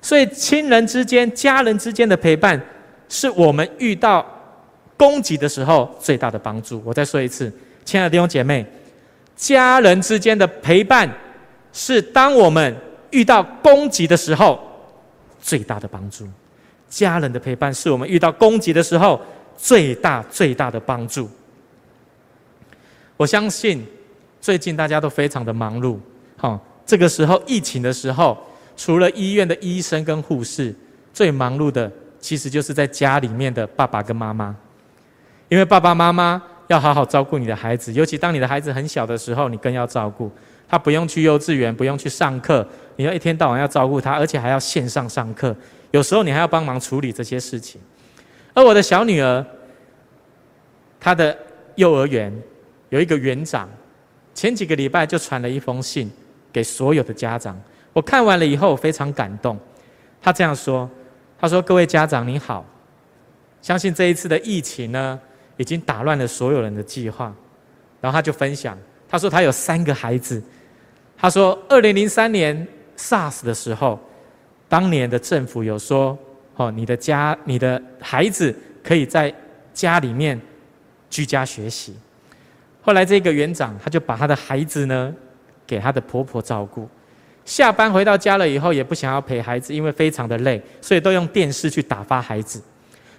[0.02, 2.60] 所以亲人之间、家人之间的陪伴，
[3.08, 4.26] 是我们遇到
[5.02, 6.80] 攻击的时候最大的帮助。
[6.86, 7.52] 我再说一次，
[7.84, 8.64] 亲爱的弟兄姐妹，
[9.36, 11.10] 家人之间的陪伴，
[11.74, 12.76] 是当我们
[13.10, 14.60] 遇到攻击的时候
[15.42, 16.28] 最大的帮助。
[16.88, 19.20] 家人的陪伴，是我们遇到攻击的时候。
[19.58, 21.30] 最大最大的帮助，
[23.16, 23.86] 我相信
[24.40, 26.00] 最近大家都非常的忙碌。
[26.36, 28.36] 好，这个时候疫情的时候，
[28.76, 30.74] 除了医院的医生跟护士，
[31.14, 34.56] 最忙碌的其实就是在家里面的爸爸跟妈妈，
[35.52, 40.32] 因为爸爸妈妈要好好照顾你的孩子，尤其当你的孩子很小的时候，你更要照顾。
[40.66, 45.54] 他不用去幼稚园，不用去上课，你要一天到晚要照顾他，而且还要线上上课，
[45.92, 47.82] 有时候你还要帮忙处理这些事情。
[48.54, 49.46] 而我的小女儿，
[51.02, 51.38] 她的
[51.76, 52.34] 幼儿园
[52.88, 53.68] 有一个园长，
[54.34, 56.10] 前几个礼拜就传了一封信
[56.54, 57.62] 给所有的家长。
[57.92, 59.60] 我看完了以后非常感动，
[60.22, 60.90] 他这样说
[61.38, 62.66] ：“他说各位家长你好，
[63.62, 65.20] 相信这一次的疫情呢，
[65.58, 67.34] 已经打乱了所有人的计划。”
[68.02, 70.42] 然后他就分享，他说他有三个孩子，
[71.18, 74.00] 他说二零零三年 SARS 的时候，
[74.68, 76.18] 当年的政府有说。
[76.58, 79.34] 哦，你的家，你的孩子可以在
[79.74, 80.40] 家里面
[81.10, 81.96] 居家学习。
[82.82, 85.12] 后来这个园长他就把他的孩子呢
[85.66, 86.88] 给他的婆婆照顾。
[87.46, 92.62] 下班回到家了以后，也不想要陪孩子，因为非常的累，所以都用电视去打发孩子。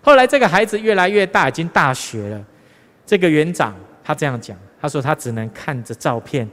[0.02, 2.44] 后来这个孩子越来越大，已经大学了。
[3.06, 6.48] 这个园长他这样讲，他说他只能看着照片，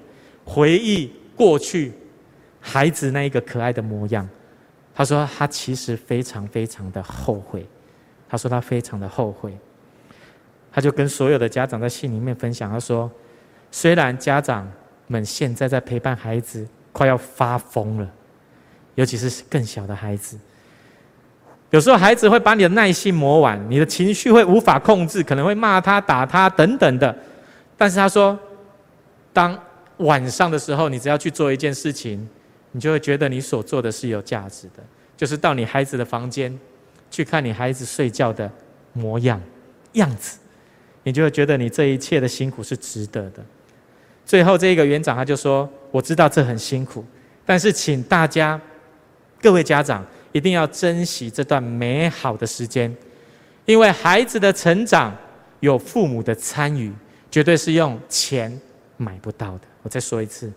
[0.45, 1.91] 回忆过去
[2.61, 4.27] 孩子那一个可爱的模样。
[4.93, 7.65] 他说：“他其实非常非常的后悔。”
[8.27, 9.57] 他说：“他非常的后悔。”
[10.71, 13.09] 他就跟所有的家长在信里面分享，他说
[13.71, 14.69] ：“虽然家长
[15.07, 18.11] 们现在在陪伴孩子快要发疯了，
[18.95, 20.37] 尤其是更小的孩子，
[21.69, 27.15] 有时候孩子会把你的耐心磨完，你的情绪会无法控制，可能会骂他、打他等等的。
[27.77, 28.37] 但是他说，
[29.31, 29.57] 当
[29.97, 32.27] 晚上的时候，你只要去做一件事情。”
[32.71, 34.83] 你就会觉得你所做的是有价值的，
[35.17, 36.55] 就是到你孩子的房间
[37.09, 38.47] 去看你孩子睡觉的
[38.93, 39.41] 模样
[39.93, 40.37] 样子，
[41.01, 43.43] 你就会觉得你这一切的辛苦是值得的。
[44.23, 47.03] 最后，这个园长他就说：“我知道这很辛苦，
[47.43, 48.61] 但是请大家
[49.41, 52.95] 各位家长一定要珍惜这段美好的时间，
[53.65, 55.15] 因为孩子的成长
[55.59, 56.91] 有父母的参与，
[57.31, 58.59] 绝对是用钱
[58.97, 60.51] 买不到的。”我再说一次。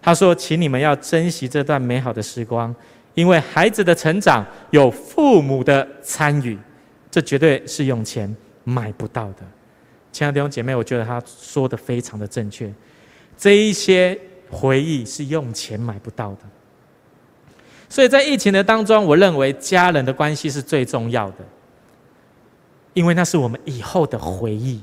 [0.00, 2.74] 他说：“请你们要珍惜这段美好的时光，
[3.14, 6.56] 因为孩子的成长有父母的参与，
[7.10, 9.42] 这绝对是用钱买不到的。”
[10.12, 12.72] 亲爱的弟兄姐妹，我觉得他说的非常的正确。
[13.36, 14.18] 这一些
[14.50, 16.42] 回忆是用钱买不到的，
[17.88, 21.36] 所以在疫情的当中，我认为家人的关系是最重要的，
[22.94, 24.80] 因为那是我们以后的回忆。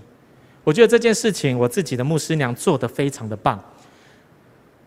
[0.63, 3.63] 我觉得这件事情，我自己的牧师娘做得非常的棒。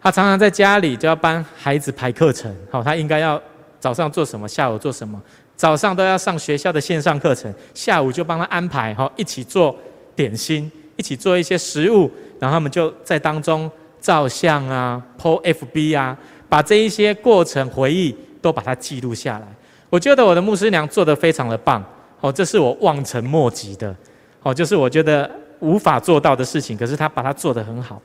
[0.00, 3.40] 她常常在家里就要帮孩子排课程，好，她应该要
[3.78, 5.20] 早上做什么，下午做什么。
[5.54, 9.76] 早上都要上学校的线上课程，下午就帮他安排，好，一起做
[10.14, 13.68] 点心，一起做一些食物，然后他们就在当中
[14.00, 16.16] 照相啊，po FB 啊，
[16.48, 19.46] 把这一些过程回忆都把它记录下来。
[19.90, 21.84] 我觉得我的牧师娘做得非常的棒，
[22.20, 23.94] 哦，这是我望尘莫及的，
[24.42, 25.30] 哦，就是我觉得
[25.60, 28.00] 无法做到的事情，可是他把它做得很好。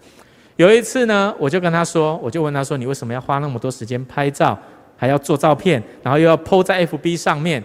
[0.55, 4.57] 有一次呢，我就跟他说，我就问他说：“你为什么要花那么多时间拍照，
[4.95, 7.63] 还要做照片，然后又要 PO 在 FB 上面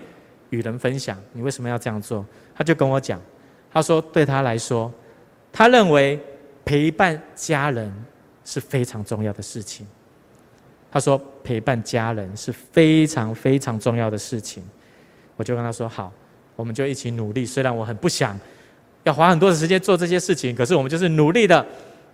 [0.51, 1.17] 与人分享？
[1.33, 2.25] 你为什么要这样做？”
[2.57, 3.21] 他就跟我讲，
[3.71, 4.91] 他说：“对他来说，
[5.53, 6.19] 他认为
[6.65, 7.93] 陪伴家人
[8.43, 9.87] 是非常重要的事情。”
[10.91, 14.63] 他说：“陪伴家人是非常非常重要的事情。”
[15.37, 16.13] 我就跟他说：“好，
[16.57, 17.45] 我们就一起努力。
[17.47, 18.39] 虽然我很不想
[19.05, 21.65] 要花很多的时间做这些事情，可是我们就是努力的。”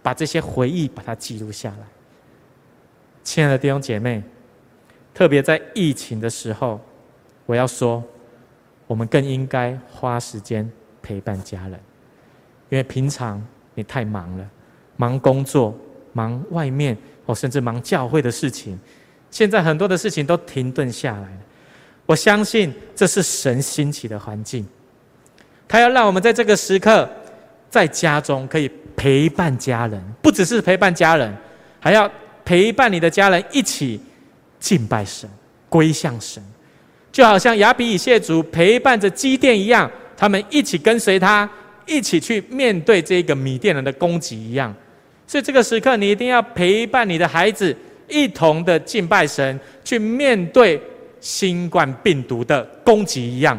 [0.05, 1.87] 把这些回忆把它记录下来，
[3.23, 4.23] 亲爱的弟兄姐妹，
[5.15, 6.79] 特别在疫情的时候，
[7.47, 8.05] 我要说，
[8.87, 11.81] 我们更应该花时间陪伴家人，
[12.69, 13.43] 因为平常
[13.75, 14.47] 你太忙了，
[14.99, 15.75] 忙工作，
[16.13, 16.95] 忙外面，
[17.27, 18.79] 我甚至忙教会的事情，
[19.31, 21.39] 现在很多的事情都停顿下来了。
[22.07, 24.67] 我相信这是神兴起的环境，
[25.67, 27.09] 他要让我们在这个时刻，
[27.69, 28.71] 在家中可以。
[28.97, 31.37] 陪伴家人，不只是陪伴家人，
[31.81, 32.11] 还要
[32.45, 34.01] 陪伴你的家人一起
[34.61, 35.29] 敬拜神、
[35.69, 36.41] 归向神，
[37.11, 41.47] 就好像亚比以谢族陪伴着基甸一样，他们一起跟随他，
[41.87, 44.73] 一起去面对这个米甸人的攻击一样。
[45.27, 47.75] 所以这个时刻，你一定要陪伴你的孩子，
[48.09, 50.81] 一同的敬拜神，去面对
[51.21, 53.59] 新冠病毒的攻击一样。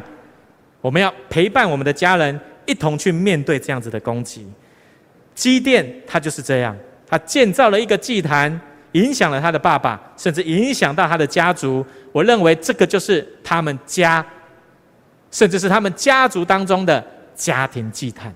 [0.82, 4.47] 我们要陪伴我们的家人，一同去面对这样子的攻击。
[5.34, 8.61] 基甸他就是这样，他建造了一个祭坛，
[8.91, 11.86] 影响了他的爸爸，甚至影响到他的家族。
[12.11, 14.26] 我认为这个就是他们家，
[15.32, 18.34] 甚至是他们家族当中的家庭祭坛。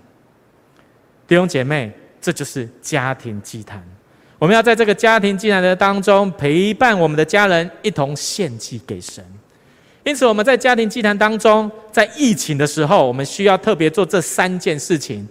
[1.27, 1.89] 弟兄姐妹，
[2.21, 3.83] 这就是家庭祭坛。
[4.37, 9.23] 我们要在这个家庭祭坛的当中陪伴我们的家人，一同献祭给神。
[10.03, 15.27] 因此，我们在家庭祭坛当中，在疫情的时候，我们需要特别做这三件事情。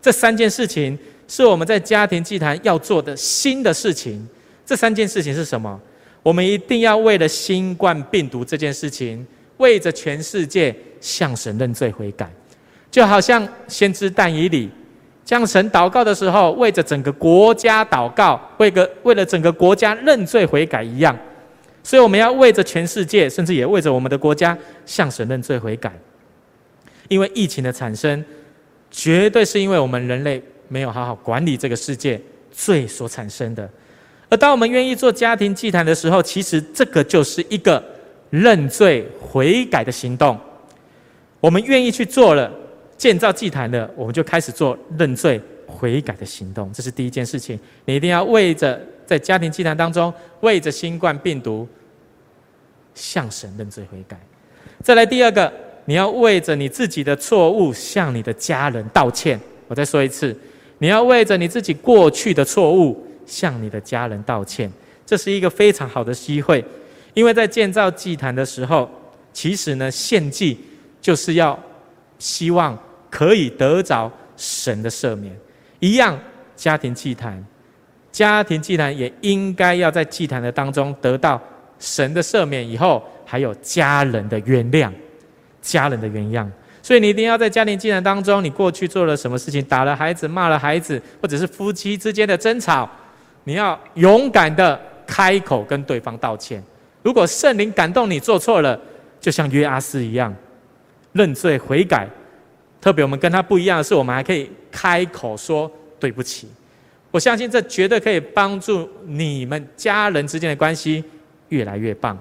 [0.00, 0.98] 这三件事情。
[1.28, 4.28] 是我们在家庭祭坛要做的新的事情，
[4.66, 5.80] 这三件事情是什么？
[6.22, 9.26] 我们一定要为了新冠病毒这件事情，
[9.56, 12.30] 为着全世界向神认罪悔改，
[12.90, 14.68] 就好像先知但以理
[15.24, 21.16] 向神祷告的时候，为着整个国家祷告，为个为了整个国家认罪悔改一样。
[21.84, 24.56] 所以我们要为着全世界，甚至也为着我们的国家
[24.86, 25.92] 向神认罪悔改。
[27.08, 28.24] 因为疫情的产生，
[28.90, 32.20] 绝对是因为我们人类没有好好管理这个世界
[32.50, 33.68] 罪所产生的。
[34.28, 37.82] 而当我们愿意做家庭祭坛的时候，其实这个就是一个
[38.30, 40.38] 认罪悔改的行动。
[41.40, 42.50] 我们愿意去做了
[43.02, 46.72] 建造祭坛的，我们就开始做认罪悔改的行动。
[46.72, 51.66] 这是第一件事情，你一定要为着在家庭祭坛当中，为着新冠病毒
[52.94, 54.16] 向神认罪悔改。
[54.84, 55.52] 再来第二个，
[55.84, 59.36] 你要为着你自己的错误向你的家人道歉。
[59.66, 60.32] 我再说一次，
[60.78, 63.04] 你要为着你自己过去的错误。
[63.26, 64.70] 向你的家人道歉，
[65.04, 66.64] 这是一个非常好的机会，
[67.14, 68.88] 因为在建造祭坛的时候，
[69.32, 70.58] 其实呢，献祭
[71.00, 71.58] 就是要
[72.18, 72.78] 希望
[73.12, 75.36] 可以得着神的赦免。
[75.80, 76.18] 一样，
[76.56, 77.44] 家庭祭坛，
[78.10, 81.38] 家庭祭坛也应该要在祭坛的当中得到
[81.78, 84.90] 神的赦免，以后还有家人的原谅，
[85.60, 86.48] 家人的原谅。
[86.80, 92.88] 所以你一定要在家庭祭坛当中，你过去做了什么事情，打了孩子，骂了孩子，或者是夫妻之间的争吵。
[93.44, 96.62] 你要勇敢的开口跟对方道歉。
[97.02, 98.80] 如果圣灵感动你做错了，
[99.20, 100.34] 就像约阿斯一样，
[101.12, 102.08] 认罪悔改。
[102.82, 105.70] 特别我们跟他不一样的是，我们还可以开口说
[106.00, 106.48] 对不起。
[107.12, 111.04] 我相信这绝对可以帮助你们家人之间的关系
[111.50, 112.18] 越来越棒。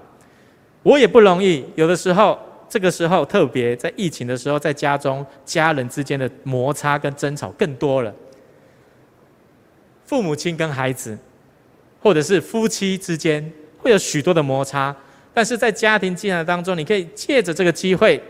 [0.84, 2.38] 我也不容易，有的时候，
[2.70, 8.14] 这个时候特别在疫情的时候，在家中家人之间的摩擦跟争吵更多了。
[10.05, 11.18] 父母亲跟孩子，
[12.01, 14.95] 或者是夫妻之间，会有许多的摩擦。
[15.34, 18.22] 但是在家庭祭坛当中，你可以借着这个机会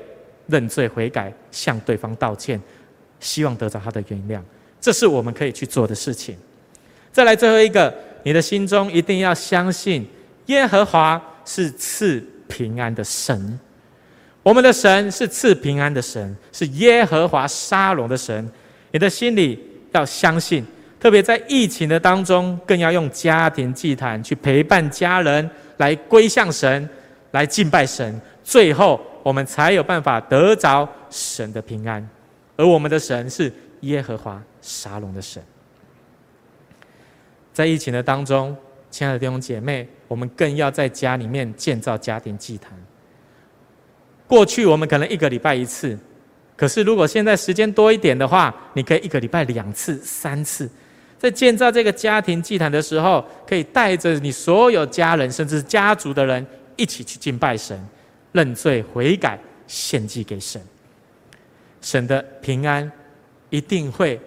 [0.47, 2.61] 认罪悔改，向对方道歉，
[3.19, 4.41] 希望得到他的原谅。
[4.79, 6.35] 这是我们可以去做的事情。
[7.11, 10.07] 再来最后一个，你的心中一定要相信
[10.47, 13.59] 耶和华是赐平安的神。
[14.43, 18.49] 我们的神是赐平安的神，是耶和华沙龙的神。
[18.91, 19.59] 你的心里
[19.91, 20.65] 要相信。
[20.99, 26.87] 特别在疫情的当中，更要用家庭祭坛去陪伴家人，来归向神，
[27.31, 28.21] 来敬拜神。
[28.43, 32.07] 最后，我们才有办法得着神的平安。
[32.57, 33.51] 而我们的神是
[33.81, 35.41] 耶和华沙龙的神。
[37.53, 38.55] 在疫情的当中，
[38.89, 42.71] 亲爱的弟兄姐妹，我们更要在家里面建造家庭祭坛。
[44.27, 45.97] 过去我们可能一个礼拜一次，
[46.55, 50.69] 可是如果现在时间多一点的话，你可以一个礼拜两次、三次。
[51.17, 56.45] 在建造这个家庭祭坛的时候，可以带着你所有家人，甚至家族的人
[56.75, 57.79] 一起去敬拜神、
[58.31, 60.61] 认罪悔改、献祭给神。
[61.81, 62.89] 神的平安
[63.49, 64.19] 一定会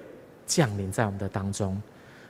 [0.46, 1.80] 降临在我们的当中。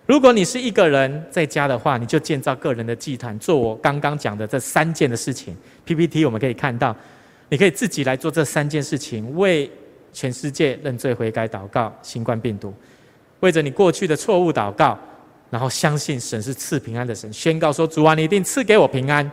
[0.07, 5.57] 如果你是一个人在家的话，你就建造个人的祭坛，做我刚刚讲的这三件的事情。
[5.87, 6.95] PPT 我们可以看到，
[7.49, 9.71] 你可以自己来做这三件事情，为
[10.13, 12.75] 全世界认罪悔改祷告，新冠病毒。
[13.41, 14.99] 为着你过去的错误祷告，
[15.49, 19.31] 然后相信神是赐平安的神，宣告说：“主啊，你一定赐给我平安。”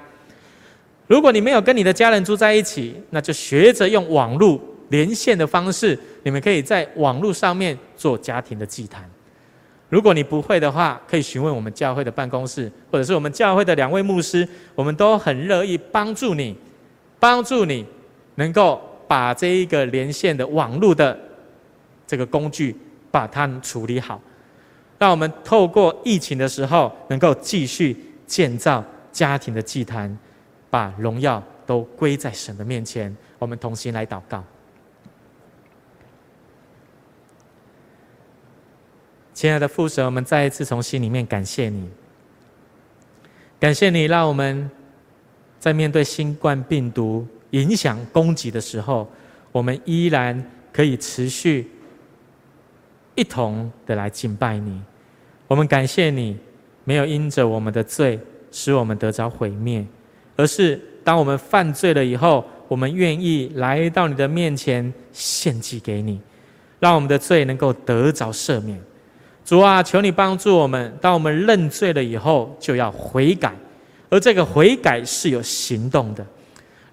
[1.11, 4.57] 如果你没有跟你的家人住在一起，那就学着用网络
[4.87, 9.03] 连线的方式，你们可以在网络上面做家庭的祭坛。
[9.89, 16.55] 如果你不会的话，可以询问我们教会的办公室，或者是我们教会的两位牧师，我们都很乐意帮助你，
[17.19, 17.85] 帮助你
[18.35, 21.19] 能够把这一个连线的网络的
[22.07, 22.73] 这个工具。
[23.11, 24.21] 把它处理好，
[24.97, 27.93] 让我们透过疫情的时候，能够继续
[28.25, 28.81] 建造
[29.11, 30.17] 家庭的祭坛，
[30.71, 33.15] 把荣耀都归在神的面前。
[33.37, 34.43] 我们同心来祷告，
[39.33, 41.87] 亲爱的父神，我们再一次从心里面感谢你，
[43.59, 44.71] 感谢你让我们
[45.59, 49.07] 在面对新冠病毒影响攻击的时候，
[49.51, 50.43] 我们依然
[50.73, 51.69] 可以持续。
[53.13, 54.81] 一同的来敬拜你，
[55.45, 56.37] 我们感谢你，
[56.85, 58.17] 没有因着我们的罪
[58.51, 59.85] 使我们得着毁灭，
[60.41, 66.19] 而是当我们犯罪了以后，我们愿意来到你的面前献祭给你，
[66.79, 68.81] 让我们的罪能够得着赦免。
[69.45, 73.53] 主啊，求你帮助我们，当我们认罪了以后，就要悔改，
[74.09, 76.25] 而这个悔改是有行动的，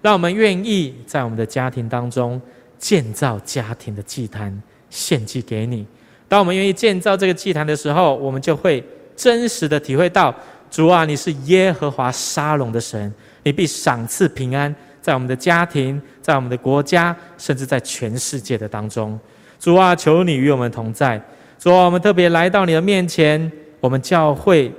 [0.03, 2.39] 让我们愿意在我们的家庭当中
[2.77, 5.87] 建造家庭的祭坛，献祭给你。
[6.27, 8.83] 当我们愿意建造这个祭坛的时候，我们就会
[9.15, 10.35] 真实的体会到
[10.69, 13.11] 主啊，你是耶和华沙龙的神，
[13.49, 19.19] 你必赏赐平安在我们的家庭，在我们的国家，甚至在全世界的当中。
[19.59, 21.19] 主啊，求你与我们同在。
[21.57, 24.71] 主啊，我们特别来到你的面前，我们教会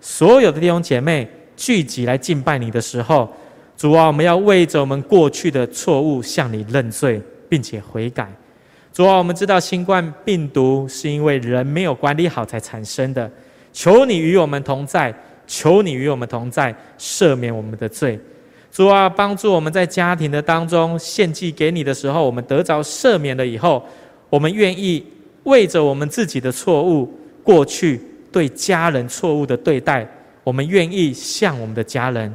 [0.00, 3.30] 所有的弟兄姐妹聚集来敬拜你的时候，
[3.76, 8.32] 主啊，我们要为着我们过去的错误向你认罪，并且悔改。
[8.94, 13.30] 主啊，我们知道新冠病毒是因为人没有管理好才产生的。
[13.74, 15.14] 求你与我们同在，
[15.46, 18.18] 求你与我们同在，赦免我们的罪。
[18.70, 23.84] 主啊，帮助我们在家庭的当中献祭给你的时候，我们得着赦免了以后，
[24.28, 25.04] 我们愿意
[25.44, 30.06] 为着我们自己的错误，过去对家人错误的对待，
[30.44, 32.34] 我们愿意向我们的家人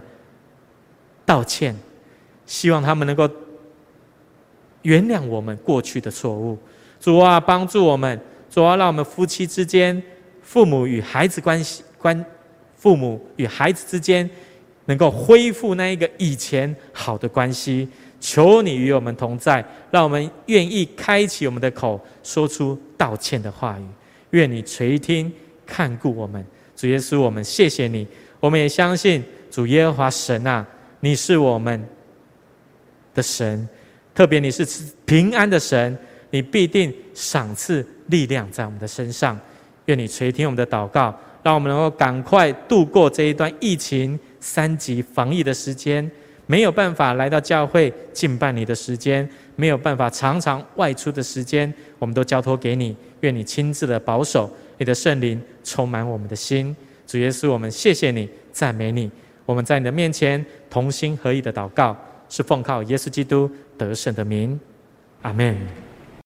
[1.26, 1.76] 道歉，
[2.46, 3.30] 希望他们能够。
[4.84, 6.58] 原谅我们过去的错误，
[7.00, 10.02] 主啊，帮助我们，主啊，让我们夫妻之间、
[10.42, 12.26] 父母与孩子关系关，
[12.82, 14.28] 父母与孩子之间，
[14.86, 17.88] 能够恢复那一个以前好的关系。
[18.20, 23.86] 求你与我们同在，让我们愿意开启我们的口，说出道歉的话语。
[24.32, 25.32] 愿你垂听
[25.64, 26.44] 看顾我们，
[26.76, 28.08] 主耶稣，我们谢谢你。
[28.40, 30.66] 我们也相信主耶和华神啊，
[31.02, 31.88] 你是我们
[33.14, 33.70] 的神。
[34.16, 34.68] 特别你是
[35.06, 35.96] 平安的神，
[36.32, 39.40] 你必定赏赐力量在我们的身上。
[39.86, 46.10] 愿你垂听我们的祷告，让我们能够赶快度过这一段疫情三级防疫的时间。
[46.48, 52.94] 没有办法来到教会敬拜你的时间，没有办法常常外出的时间，我们都交托给你。
[53.22, 56.76] 愿你亲自的保守，你的圣灵充满我们的心。
[57.08, 59.10] 主耶稣，我们谢谢你，赞美你。
[59.46, 61.96] 我们在你的面前同心合意的祷告，
[62.28, 64.60] 是奉靠耶稣基督得胜的名，
[65.22, 65.91] 阿门。